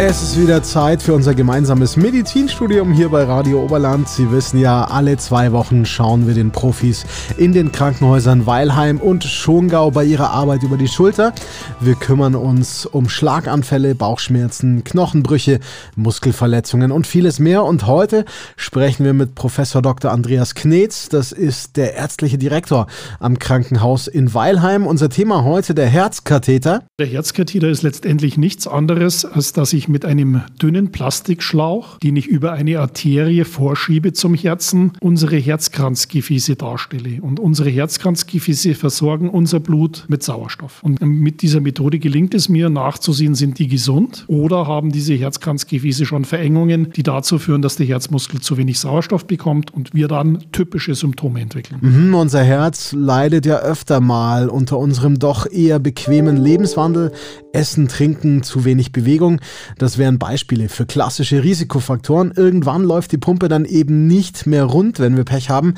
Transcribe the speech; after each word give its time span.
Es 0.00 0.22
ist 0.22 0.40
wieder 0.40 0.62
Zeit 0.62 1.02
für 1.02 1.12
unser 1.12 1.34
gemeinsames 1.34 1.96
Medizinstudium 1.96 2.92
hier 2.92 3.08
bei 3.08 3.24
Radio 3.24 3.64
Oberland. 3.64 4.08
Sie 4.08 4.30
wissen 4.30 4.60
ja, 4.60 4.84
alle 4.84 5.16
zwei 5.16 5.50
Wochen 5.50 5.84
schauen 5.84 6.28
wir 6.28 6.34
den 6.34 6.52
Profis 6.52 7.04
in 7.36 7.52
den 7.52 7.72
Krankenhäusern 7.72 8.46
Weilheim 8.46 9.00
und 9.00 9.24
Schongau 9.24 9.90
bei 9.90 10.04
ihrer 10.04 10.30
Arbeit 10.30 10.62
über 10.62 10.76
die 10.76 10.86
Schulter. 10.86 11.34
Wir 11.80 11.96
kümmern 11.96 12.36
uns 12.36 12.86
um 12.86 13.08
Schlaganfälle, 13.08 13.96
Bauchschmerzen, 13.96 14.84
Knochenbrüche, 14.84 15.58
Muskelverletzungen 15.96 16.92
und 16.92 17.08
vieles 17.08 17.40
mehr. 17.40 17.64
Und 17.64 17.88
heute 17.88 18.24
sprechen 18.56 19.04
wir 19.04 19.14
mit 19.14 19.34
Professor 19.34 19.82
Dr. 19.82 20.12
Andreas 20.12 20.54
Knetz. 20.54 21.08
Das 21.08 21.32
ist 21.32 21.76
der 21.76 21.94
ärztliche 21.94 22.38
Direktor 22.38 22.86
am 23.18 23.40
Krankenhaus 23.40 24.06
in 24.06 24.32
Weilheim. 24.32 24.86
Unser 24.86 25.08
Thema 25.08 25.42
heute 25.42 25.74
der 25.74 25.88
Herzkatheter. 25.88 26.84
Der 27.00 27.08
Herzkatheter 27.08 27.66
ist 27.66 27.82
letztendlich 27.82 28.38
nichts 28.38 28.68
anderes, 28.68 29.24
als 29.24 29.52
dass 29.52 29.72
ich 29.72 29.87
mit 29.88 30.04
einem 30.04 30.42
dünnen 30.60 30.92
Plastikschlauch, 30.92 31.98
den 31.98 32.16
ich 32.16 32.26
über 32.26 32.52
eine 32.52 32.80
Arterie 32.80 33.44
vorschiebe 33.44 34.12
zum 34.12 34.34
Herzen, 34.34 34.92
unsere 35.00 35.36
Herzkranzgefäße 35.36 36.56
darstelle. 36.56 37.20
Und 37.22 37.40
unsere 37.40 37.70
Herzkranzgefäße 37.70 38.74
versorgen 38.74 39.30
unser 39.30 39.60
Blut 39.60 40.04
mit 40.08 40.22
Sauerstoff. 40.22 40.82
Und 40.82 41.00
mit 41.00 41.42
dieser 41.42 41.60
Methode 41.60 41.98
gelingt 41.98 42.34
es 42.34 42.48
mir 42.48 42.70
nachzusehen, 42.70 43.34
sind 43.34 43.58
die 43.58 43.68
gesund 43.68 44.24
oder 44.26 44.66
haben 44.66 44.92
diese 44.92 45.14
Herzkranzgefäße 45.14 46.06
schon 46.06 46.24
Verengungen, 46.24 46.92
die 46.92 47.02
dazu 47.02 47.38
führen, 47.38 47.62
dass 47.62 47.76
der 47.76 47.86
Herzmuskel 47.86 48.40
zu 48.40 48.56
wenig 48.56 48.78
Sauerstoff 48.78 49.26
bekommt 49.26 49.72
und 49.72 49.94
wir 49.94 50.08
dann 50.08 50.44
typische 50.52 50.94
Symptome 50.94 51.40
entwickeln. 51.40 51.78
Mhm, 51.80 52.14
unser 52.14 52.42
Herz 52.42 52.92
leidet 52.92 53.46
ja 53.46 53.58
öfter 53.58 54.00
mal 54.00 54.48
unter 54.48 54.78
unserem 54.78 55.18
doch 55.18 55.50
eher 55.50 55.78
bequemen 55.78 56.36
Lebenswandel. 56.36 57.12
Essen, 57.52 57.88
Trinken, 57.88 58.42
zu 58.42 58.64
wenig 58.64 58.92
Bewegung. 58.92 59.40
Das 59.78 59.96
wären 59.96 60.18
Beispiele 60.18 60.68
für 60.68 60.86
klassische 60.86 61.44
Risikofaktoren. 61.44 62.32
Irgendwann 62.34 62.82
läuft 62.82 63.12
die 63.12 63.18
Pumpe 63.18 63.48
dann 63.48 63.64
eben 63.64 64.06
nicht 64.08 64.46
mehr 64.46 64.64
rund, 64.64 64.98
wenn 64.98 65.16
wir 65.16 65.24
Pech 65.24 65.50
haben. 65.50 65.74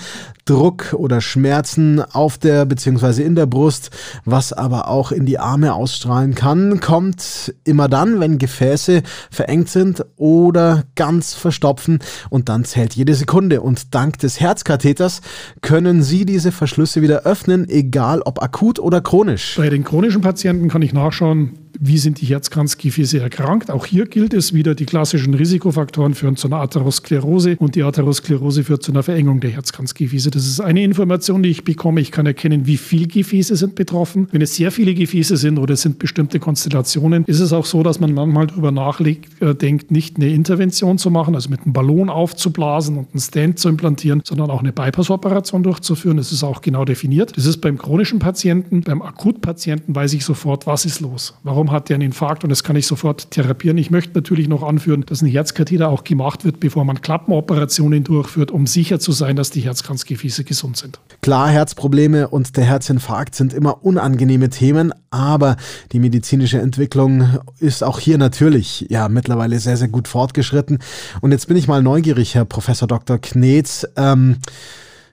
Druck 0.46 0.94
oder 0.94 1.20
Schmerzen 1.20 2.00
auf 2.00 2.38
der 2.38 2.64
bzw. 2.64 3.22
in 3.22 3.34
der 3.34 3.46
Brust, 3.46 3.90
was 4.24 4.52
aber 4.52 4.88
auch 4.88 5.12
in 5.12 5.26
die 5.26 5.38
Arme 5.38 5.74
ausstrahlen 5.74 6.34
kann, 6.34 6.80
kommt 6.80 7.54
immer 7.64 7.88
dann, 7.88 8.18
wenn 8.18 8.38
Gefäße 8.38 9.02
verengt 9.30 9.68
sind 9.68 10.04
oder 10.16 10.84
ganz 10.96 11.34
verstopfen 11.34 12.00
und 12.30 12.48
dann 12.48 12.64
zählt 12.64 12.94
jede 12.94 13.14
Sekunde 13.14 13.60
und 13.60 13.94
dank 13.94 14.18
des 14.18 14.40
Herzkatheters 14.40 15.20
können 15.60 16.02
Sie 16.02 16.24
diese 16.24 16.50
Verschlüsse 16.50 17.02
wieder 17.02 17.22
öffnen, 17.22 17.68
egal 17.68 18.22
ob 18.22 18.42
akut 18.42 18.78
oder 18.78 19.00
chronisch. 19.00 19.56
Bei 19.56 19.70
den 19.70 19.84
chronischen 19.84 20.22
Patienten 20.22 20.68
kann 20.68 20.82
ich 20.82 20.92
nachschauen, 20.92 21.69
wie 21.78 21.98
sind 21.98 22.20
die 22.20 22.26
Herzkranzgefäße 22.26 23.20
erkrankt. 23.20 23.70
Auch 23.70 23.86
hier 23.86 24.06
gilt 24.06 24.34
es 24.34 24.52
wieder, 24.52 24.74
die 24.74 24.86
klassischen 24.86 25.34
Risikofaktoren 25.34 26.14
führen 26.14 26.36
zu 26.36 26.48
einer 26.48 26.56
Atherosklerose 26.56 27.56
und 27.58 27.74
die 27.74 27.82
Atherosklerose 27.82 28.64
führt 28.64 28.82
zu 28.82 28.92
einer 28.92 29.02
Verengung 29.02 29.40
der 29.40 29.50
Herzkranzgefäße. 29.50 30.30
Das 30.30 30.46
ist 30.46 30.60
eine 30.60 30.82
Information, 30.82 31.42
die 31.42 31.50
ich 31.50 31.64
bekomme. 31.64 32.00
Ich 32.00 32.10
kann 32.10 32.26
erkennen, 32.26 32.66
wie 32.66 32.76
viele 32.76 33.06
Gefäße 33.06 33.56
sind 33.56 33.74
betroffen. 33.74 34.28
Wenn 34.32 34.42
es 34.42 34.56
sehr 34.56 34.72
viele 34.72 34.94
Gefäße 34.94 35.36
sind 35.36 35.58
oder 35.58 35.74
es 35.74 35.82
sind 35.82 35.98
bestimmte 35.98 36.40
Konstellationen, 36.40 37.24
ist 37.24 37.40
es 37.40 37.52
auch 37.52 37.66
so, 37.66 37.82
dass 37.82 38.00
man 38.00 38.14
manchmal 38.14 38.46
darüber 38.46 38.70
nachdenkt, 38.72 39.90
nicht 39.90 40.16
eine 40.16 40.28
Intervention 40.28 40.98
zu 40.98 41.10
machen, 41.10 41.34
also 41.34 41.50
mit 41.50 41.62
einem 41.62 41.72
Ballon 41.72 42.08
aufzublasen 42.08 42.98
und 42.98 43.08
einen 43.12 43.20
Stand 43.20 43.58
zu 43.58 43.68
implantieren, 43.68 44.22
sondern 44.24 44.50
auch 44.50 44.60
eine 44.60 44.72
Bypass-Operation 44.72 45.62
durchzuführen. 45.62 46.16
Das 46.16 46.32
ist 46.32 46.42
auch 46.42 46.60
genau 46.62 46.84
definiert. 46.84 47.36
Das 47.36 47.46
ist 47.46 47.58
beim 47.58 47.78
chronischen 47.78 48.18
Patienten, 48.18 48.82
beim 48.82 49.02
Akutpatienten 49.02 49.94
weiß 49.94 50.12
ich 50.14 50.24
sofort, 50.24 50.66
was 50.66 50.84
ist 50.84 51.00
los. 51.00 51.34
Warum 51.42 51.59
hat 51.68 51.88
der 51.88 51.96
einen 51.96 52.06
Infarkt 52.06 52.44
und 52.44 52.50
das 52.50 52.64
kann 52.64 52.76
ich 52.76 52.86
sofort 52.86 53.30
therapieren. 53.30 53.76
Ich 53.76 53.90
möchte 53.90 54.14
natürlich 54.14 54.48
noch 54.48 54.62
anführen, 54.62 55.04
dass 55.06 55.20
ein 55.22 55.26
Herzkatheter 55.26 55.88
auch 55.88 56.04
gemacht 56.04 56.44
wird, 56.44 56.60
bevor 56.60 56.84
man 56.84 57.00
Klappenoperationen 57.00 58.04
durchführt, 58.04 58.50
um 58.50 58.66
sicher 58.66 58.98
zu 59.00 59.12
sein, 59.12 59.36
dass 59.36 59.50
die 59.50 59.60
Herzkranzgefäße 59.60 60.44
gesund 60.44 60.76
sind. 60.76 61.00
Klar, 61.22 61.48
Herzprobleme 61.50 62.28
und 62.28 62.56
der 62.56 62.64
Herzinfarkt 62.64 63.34
sind 63.34 63.52
immer 63.52 63.84
unangenehme 63.84 64.48
Themen, 64.48 64.94
aber 65.10 65.56
die 65.92 65.98
medizinische 65.98 66.60
Entwicklung 66.60 67.40
ist 67.58 67.84
auch 67.84 67.98
hier 67.98 68.16
natürlich 68.16 68.86
ja 68.88 69.08
mittlerweile 69.08 69.58
sehr, 69.58 69.76
sehr 69.76 69.88
gut 69.88 70.08
fortgeschritten. 70.08 70.78
Und 71.20 71.32
jetzt 71.32 71.48
bin 71.48 71.56
ich 71.56 71.68
mal 71.68 71.82
neugierig, 71.82 72.34
Herr 72.34 72.44
Professor 72.44 72.88
Dr. 72.88 73.18
Knetz. 73.18 73.86
Ähm, 73.96 74.36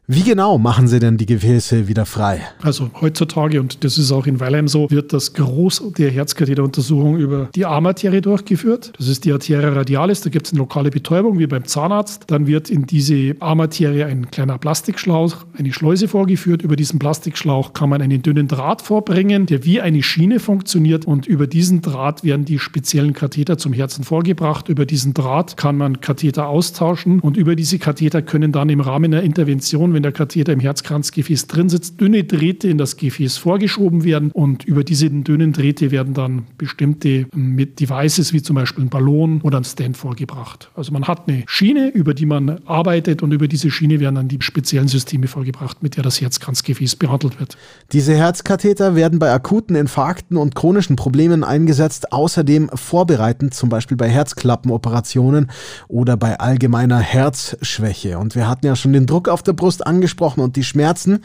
wie 0.09 0.23
genau 0.23 0.57
machen 0.57 0.87
Sie 0.87 0.99
denn 0.99 1.17
die 1.17 1.25
Gefäße 1.25 1.89
wieder 1.89 2.05
frei? 2.05 2.39
Also 2.61 2.89
heutzutage, 3.01 3.59
und 3.59 3.83
das 3.83 3.97
ist 3.97 4.13
auch 4.13 4.25
in 4.25 4.39
Weilheim 4.39 4.69
so, 4.69 4.89
wird 4.89 5.11
das 5.11 5.33
Groß 5.33 5.91
der 5.97 6.09
Herzkatheteruntersuchung 6.11 7.17
über 7.17 7.49
die 7.53 7.65
Armarterie 7.65 8.21
durchgeführt. 8.21 8.93
Das 8.97 9.09
ist 9.09 9.25
die 9.25 9.33
Arteria 9.33 9.67
radialis, 9.67 10.21
da 10.21 10.29
gibt 10.29 10.47
es 10.47 10.53
eine 10.53 10.59
lokale 10.59 10.91
Betäubung, 10.91 11.39
wie 11.39 11.47
beim 11.47 11.65
Zahnarzt. 11.65 12.23
Dann 12.27 12.47
wird 12.47 12.69
in 12.69 12.85
diese 12.85 13.35
Armarterie 13.41 14.05
ein 14.05 14.31
kleiner 14.31 14.57
Plastikschlauch, 14.57 15.43
eine 15.57 15.73
Schleuse 15.73 16.07
vorgeführt. 16.07 16.61
Über 16.61 16.77
diesen 16.77 16.99
Plastikschlauch 16.99 17.73
kann 17.73 17.89
man 17.89 18.01
einen 18.01 18.21
dünnen 18.21 18.47
Draht 18.47 18.81
vorbringen, 18.81 19.45
der 19.45 19.65
wie 19.65 19.81
eine 19.81 20.03
Schiene 20.03 20.39
funktioniert. 20.39 21.03
Und 21.03 21.27
über 21.27 21.47
diesen 21.47 21.81
Draht 21.81 22.23
werden 22.23 22.45
die 22.45 22.59
speziellen 22.59 23.11
Katheter 23.11 23.57
zum 23.57 23.73
Herzen 23.73 24.05
vorgebracht. 24.05 24.69
Über 24.69 24.85
diesen 24.85 25.13
Draht 25.13 25.57
kann 25.57 25.75
man 25.75 25.99
Katheter 25.99 26.47
austauschen 26.47 27.19
und 27.19 27.35
über 27.35 27.57
diese 27.57 27.77
Katheter 27.77 28.21
können 28.21 28.53
dann 28.53 28.69
im 28.69 28.79
Rahmen 28.79 29.11
der 29.11 29.23
Intervention, 29.23 29.96
wenn 29.97 30.03
der 30.03 30.11
Katheter 30.11 30.53
im 30.53 30.59
Herzkranzgefäß 30.59 31.47
drin 31.47 31.69
sitzt, 31.69 31.99
dünne 31.99 32.23
Drähte 32.23 32.67
in 32.67 32.77
das 32.77 32.97
Gefäß 32.97 33.37
vorgeschoben 33.37 34.03
werden 34.03 34.29
und 34.29 34.63
über 34.63 34.83
diese 34.83 35.09
dünnen 35.09 35.53
Drähte 35.53 35.89
werden 35.89 36.13
dann 36.13 36.45
bestimmte 36.59 37.25
mit 37.33 37.79
Devices 37.79 38.31
wie 38.31 38.43
zum 38.43 38.57
Beispiel 38.57 38.83
ein 38.83 38.89
Ballon 38.89 39.41
oder 39.41 39.57
ein 39.57 39.63
Stand 39.63 39.97
vorgebracht. 39.97 40.69
Also 40.75 40.91
man 40.91 41.07
hat 41.07 41.27
eine 41.27 41.45
Schiene, 41.47 41.89
über 41.89 42.13
die 42.13 42.27
man 42.27 42.59
arbeitet 42.67 43.23
und 43.23 43.31
über 43.31 43.47
diese 43.47 43.71
Schiene 43.71 43.99
werden 43.99 44.13
dann 44.13 44.27
die 44.27 44.37
speziellen 44.39 44.87
Systeme 44.87 45.25
vorgebracht, 45.25 45.81
mit 45.81 45.95
der 45.95 46.03
das 46.03 46.21
Herzkranzgefäß 46.21 46.97
behandelt 46.97 47.39
wird. 47.39 47.57
Diese 47.91 48.13
Herzkatheter 48.13 48.95
werden 48.95 49.17
bei 49.17 49.31
akuten 49.31 49.75
Infarkten 49.75 50.37
und 50.37 50.53
chronischen 50.53 50.95
Problemen 50.95 51.43
eingesetzt, 51.43 52.13
außerdem 52.13 52.69
vorbereitend 52.75 53.55
zum 53.55 53.69
Beispiel 53.69 53.97
bei 53.97 54.09
Herzklappenoperationen 54.09 55.49
oder 55.87 56.17
bei 56.17 56.39
allgemeiner 56.39 56.99
Herzschwäche. 56.99 58.19
Und 58.19 58.35
wir 58.35 58.47
hatten 58.47 58.67
ja 58.67 58.75
schon 58.75 58.93
den 58.93 59.07
Druck 59.07 59.27
auf 59.27 59.41
der 59.41 59.53
Brust 59.53 59.86
angesprochen 59.87 60.41
und 60.41 60.55
die 60.55 60.63
Schmerzen, 60.63 61.19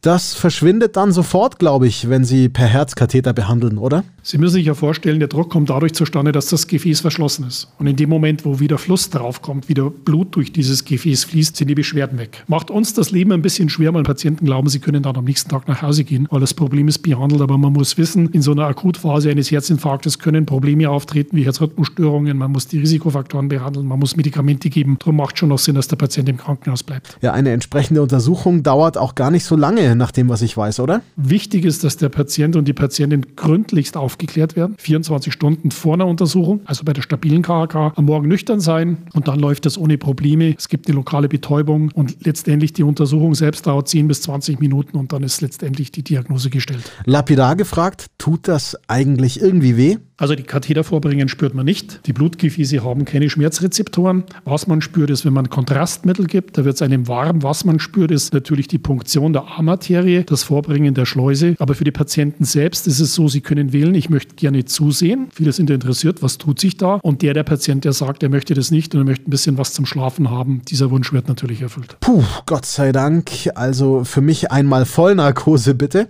das 0.00 0.34
verschwindet 0.34 0.96
dann 0.96 1.12
sofort, 1.12 1.58
glaube 1.58 1.86
ich, 1.86 2.08
wenn 2.08 2.24
Sie 2.24 2.48
per 2.48 2.66
Herzkatheter 2.66 3.32
behandeln, 3.32 3.78
oder? 3.78 4.04
Sie 4.22 4.36
müssen 4.36 4.54
sich 4.54 4.66
ja 4.66 4.74
vorstellen, 4.74 5.20
der 5.20 5.28
Druck 5.28 5.50
kommt 5.50 5.70
dadurch 5.70 5.94
zustande, 5.94 6.32
dass 6.32 6.48
das 6.48 6.66
Gefäß 6.66 7.00
verschlossen 7.00 7.46
ist. 7.46 7.68
Und 7.78 7.86
in 7.86 7.96
dem 7.96 8.10
Moment, 8.10 8.44
wo 8.44 8.60
wieder 8.60 8.76
Fluss 8.76 9.08
draufkommt, 9.08 9.68
wieder 9.68 9.90
Blut 9.90 10.36
durch 10.36 10.52
dieses 10.52 10.84
Gefäß 10.84 11.24
fließt, 11.24 11.56
sind 11.56 11.68
die 11.68 11.74
Beschwerden 11.74 12.18
weg. 12.18 12.44
Macht 12.46 12.70
uns 12.70 12.92
das 12.92 13.10
Leben 13.10 13.32
ein 13.32 13.42
bisschen 13.42 13.68
schwer, 13.68 13.94
weil 13.94 14.02
Patienten 14.02 14.44
glauben, 14.44 14.68
sie 14.68 14.80
können 14.80 15.02
dann 15.02 15.16
am 15.16 15.24
nächsten 15.24 15.48
Tag 15.48 15.66
nach 15.68 15.82
Hause 15.82 16.04
gehen, 16.04 16.26
weil 16.30 16.40
das 16.40 16.52
Problem 16.52 16.88
ist 16.88 16.98
behandelt. 16.98 17.40
Aber 17.40 17.56
man 17.56 17.72
muss 17.72 17.96
wissen, 17.96 18.28
in 18.30 18.42
so 18.42 18.52
einer 18.52 18.66
Akutphase 18.66 19.30
eines 19.30 19.50
Herzinfarktes 19.50 20.18
können 20.18 20.46
Probleme 20.46 20.90
auftreten 20.90 21.36
wie 21.36 21.44
Herzrhythmusstörungen. 21.44 22.36
Man 22.36 22.52
muss 22.52 22.66
die 22.66 22.78
Risikofaktoren 22.78 23.48
behandeln, 23.48 23.86
man 23.86 23.98
muss 23.98 24.16
Medikamente 24.16 24.68
geben. 24.68 24.96
Darum 24.98 25.16
macht 25.16 25.38
schon 25.38 25.48
noch 25.48 25.58
Sinn, 25.58 25.74
dass 25.74 25.88
der 25.88 25.96
Patient 25.96 26.28
im 26.28 26.36
Krankenhaus 26.36 26.82
bleibt. 26.82 27.16
Ja, 27.22 27.32
eine 27.32 27.50
entsprechende 27.50 27.97
eine 27.98 28.04
Untersuchung 28.04 28.62
dauert 28.62 28.96
auch 28.96 29.14
gar 29.14 29.30
nicht 29.30 29.44
so 29.44 29.56
lange, 29.56 29.96
nach 29.96 30.12
dem, 30.12 30.28
was 30.28 30.42
ich 30.42 30.56
weiß, 30.56 30.80
oder? 30.80 31.02
Wichtig 31.16 31.64
ist, 31.64 31.82
dass 31.82 31.96
der 31.96 32.08
Patient 32.08 32.54
und 32.54 32.66
die 32.66 32.72
Patientin 32.72 33.26
gründlichst 33.34 33.96
aufgeklärt 33.96 34.56
werden. 34.56 34.76
24 34.78 35.32
Stunden 35.32 35.70
vor 35.70 35.94
einer 35.94 36.06
Untersuchung, 36.06 36.60
also 36.64 36.84
bei 36.84 36.92
der 36.92 37.02
stabilen 37.02 37.42
KHK, 37.42 37.92
am 37.96 38.04
Morgen 38.04 38.28
nüchtern 38.28 38.60
sein 38.60 38.98
und 39.14 39.26
dann 39.26 39.40
läuft 39.40 39.66
das 39.66 39.76
ohne 39.76 39.98
Probleme. 39.98 40.54
Es 40.56 40.68
gibt 40.68 40.86
eine 40.86 40.94
lokale 40.94 41.28
Betäubung 41.28 41.90
und 41.92 42.24
letztendlich 42.24 42.72
die 42.72 42.84
Untersuchung 42.84 43.34
selbst 43.34 43.66
dauert 43.66 43.88
10 43.88 44.06
bis 44.06 44.22
20 44.22 44.60
Minuten 44.60 44.96
und 44.96 45.12
dann 45.12 45.24
ist 45.24 45.40
letztendlich 45.40 45.90
die 45.90 46.04
Diagnose 46.04 46.50
gestellt. 46.50 46.92
Lapidar 47.04 47.56
gefragt, 47.56 48.06
tut 48.18 48.46
das 48.46 48.78
eigentlich 48.86 49.40
irgendwie 49.42 49.76
weh? 49.76 49.96
Also 50.20 50.34
die 50.34 50.42
Katheter 50.42 50.82
vorbringen 50.82 51.28
spürt 51.28 51.54
man 51.54 51.64
nicht. 51.64 52.00
Die 52.08 52.12
Blutgefäße 52.12 52.82
haben 52.82 53.04
keine 53.04 53.30
Schmerzrezeptoren. 53.30 54.24
Was 54.44 54.66
man 54.66 54.80
spürt, 54.80 55.10
ist, 55.10 55.24
wenn 55.24 55.32
man 55.32 55.48
Kontrastmittel 55.48 56.26
gibt, 56.26 56.58
da 56.58 56.64
wird 56.64 56.74
es 56.74 56.82
einem 56.82 57.06
warm. 57.06 57.44
Was 57.44 57.64
man 57.64 57.78
spürt, 57.78 58.10
ist 58.10 58.34
natürlich 58.34 58.66
die 58.66 58.78
Punktion 58.78 59.32
der 59.32 59.44
Armaterie, 59.44 60.24
das 60.24 60.42
Vorbringen 60.42 60.94
der 60.94 61.06
Schleuse. 61.06 61.54
Aber 61.60 61.76
für 61.76 61.84
die 61.84 61.92
Patienten 61.92 62.44
selbst 62.44 62.88
ist 62.88 62.98
es 62.98 63.14
so, 63.14 63.28
sie 63.28 63.42
können 63.42 63.72
wählen, 63.72 63.94
ich 63.94 64.10
möchte 64.10 64.34
gerne 64.34 64.64
zusehen. 64.64 65.28
Viele 65.32 65.52
sind 65.52 65.70
interessiert, 65.70 66.20
was 66.20 66.36
tut 66.36 66.58
sich 66.58 66.76
da? 66.76 66.94
Und 66.94 67.22
der, 67.22 67.32
der 67.32 67.44
Patient, 67.44 67.84
der 67.84 67.92
sagt, 67.92 68.24
er 68.24 68.28
möchte 68.28 68.54
das 68.54 68.72
nicht 68.72 68.96
und 68.96 69.02
er 69.02 69.04
möchte 69.04 69.28
ein 69.28 69.30
bisschen 69.30 69.56
was 69.56 69.72
zum 69.72 69.86
Schlafen 69.86 70.32
haben, 70.32 70.62
dieser 70.66 70.90
Wunsch 70.90 71.12
wird 71.12 71.28
natürlich 71.28 71.62
erfüllt. 71.62 71.96
Puh, 72.00 72.24
Gott 72.44 72.66
sei 72.66 72.90
Dank. 72.90 73.30
Also 73.54 74.02
für 74.02 74.20
mich 74.20 74.50
einmal 74.50 74.84
Vollnarkose 74.84 75.76
bitte. 75.76 76.08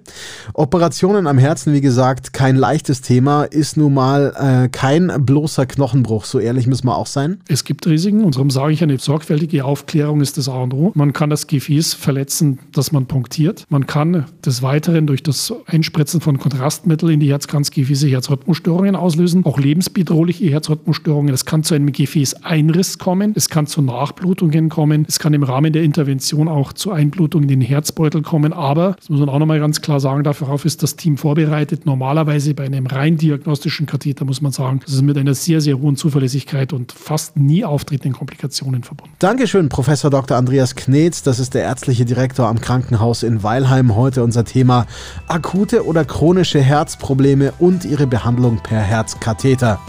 Operationen 0.55 1.27
am 1.27 1.37
Herzen, 1.37 1.75
wie 1.75 1.83
gesagt, 1.83 2.33
kein 2.33 2.57
leichtes 2.57 3.03
Thema, 3.03 3.45
ist 3.45 3.77
nun 3.77 3.93
mal 3.93 3.98
äh, 3.99 4.69
kein 4.69 5.13
bloßer 5.25 5.67
Knochenbruch, 5.67 6.25
so 6.25 6.39
ehrlich 6.39 6.67
müssen 6.67 6.87
wir 6.87 6.97
auch 6.97 7.07
sein. 7.07 7.41
Es 7.49 7.65
gibt 7.65 7.87
Risiken 7.87 8.25
und 8.25 8.37
darum 8.37 8.51
sage 8.51 8.73
ich, 8.73 8.83
eine 8.83 8.99
sorgfältige 8.99 9.65
Aufklärung 9.65 10.21
ist 10.21 10.39
das 10.39 10.49
A 10.49 10.63
und 10.63 10.75
O. 10.75 10.93
Man 10.95 11.13
kann 11.13 11.31
das 11.31 11.47
Gefäß 11.47 11.95
verletzen, 11.95 12.59
dass 12.73 12.93
man 12.93 13.07
punktiert. 13.07 13.65
Man 13.69 13.87
kann 13.87 14.27
des 14.45 14.63
Weiteren 14.63 15.07
durch 15.07 15.23
das 15.23 15.53
Einspritzen 15.67 16.21
von 16.21 16.39
Kontrastmittel 16.39 17.11
in 17.11 17.21
die 17.21 17.31
Herzkranzgefäße 17.31 18.09
Herzrhythmusstörungen 18.09 18.97
auslösen, 18.97 19.45
auch 19.45 19.59
lebensbedrohliche 19.59 20.47
Herzrhythmusstörungen. 20.47 21.35
Es 21.35 21.45
kann 21.45 21.63
zu 21.63 21.75
einem 21.75 21.93
Gefäßeinriss 21.93 22.99
kommen, 22.99 23.33
es 23.35 23.49
kann 23.49 23.67
zu 23.67 23.83
Nachblutungen 23.83 24.69
kommen, 24.69 25.05
es 25.09 25.19
kann 25.19 25.35
im 25.35 25.43
Rahmen 25.43 25.73
der 25.73 25.83
Intervention 25.83 26.49
auch 26.49 26.73
zu 26.73 26.93
Einblutungen 26.93 27.49
in 27.49 27.61
den 27.61 27.67
Herzbeutel 27.67 28.23
kommen. 28.23 28.53
Aber, 28.53 28.97
das 28.99 29.09
muss 29.09 29.21
man 29.21 29.29
auch 29.29 29.39
nochmal 29.39 29.61
ganz 29.61 29.81
klar 29.81 30.01
sagen, 30.01 30.23
darauf 30.23 30.65
ist 30.65 30.83
das 30.83 30.97
Team 30.97 31.17
vorbereitet. 31.17 31.87
Normalerweise 31.87 32.55
bei 32.55 32.65
einem 32.65 32.87
rein 32.87 33.17
diagnostischen 33.17 33.88
Katheter 33.89 34.25
muss 34.25 34.41
man 34.41 34.53
sagen, 34.53 34.81
das 34.85 34.95
ist 34.95 35.03
mit 35.03 35.19
einer 35.19 35.35
sehr, 35.35 35.61
sehr 35.61 35.81
hohen 35.81 35.97
Zuverlässigkeit 35.97 36.73
und 36.73 36.93
fast 36.93 37.37
nie 37.37 37.65
auftretenden 37.65 38.13
Komplikationen 38.13 38.85
verbunden. 38.85 39.13
Dankeschön, 39.19 39.69
Professor 39.69 40.11
Dr. 40.11 40.37
Andreas 40.37 40.77
Knetz. 40.77 41.25
Das 41.25 41.41
ist 41.41 41.55
der 41.55 41.63
ärztliche 41.63 42.05
Direktor 42.05 42.47
am 42.47 42.61
Krankenhaus 42.61 43.25
in 43.25 43.43
Weilheim. 43.43 43.97
Heute 43.97 44.23
unser 44.23 44.45
Thema 44.45 44.87
akute 45.27 45.85
oder 45.85 46.05
chronische 46.05 46.61
Herzprobleme 46.61 47.53
und 47.59 47.85
ihre 47.85 48.07
Behandlung 48.07 48.59
per 48.63 48.81
Herzkatheter. 48.81 49.81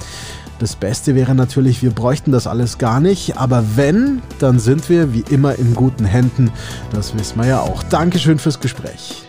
Das 0.59 0.75
Beste 0.75 1.15
wäre 1.15 1.35
natürlich, 1.35 1.83
wir 1.83 1.91
bräuchten 1.91 2.33
das 2.33 2.45
alles 2.47 2.77
gar 2.77 2.99
nicht, 2.99 3.37
aber 3.37 3.63
wenn, 3.75 4.21
dann 4.39 4.59
sind 4.59 4.89
wir 4.89 5.13
wie 5.13 5.23
immer 5.29 5.55
in 5.55 5.73
guten 5.73 6.03
Händen. 6.03 6.51
Das 6.91 7.17
wissen 7.17 7.39
wir 7.39 7.47
ja 7.47 7.61
auch. 7.61 7.83
Dankeschön 7.83 8.39
fürs 8.39 8.59
Gespräch. 8.59 9.28